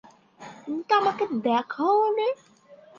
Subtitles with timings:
[0.63, 2.27] তুমি তো আমাকে দেখোওনি।